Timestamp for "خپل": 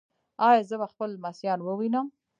0.91-1.09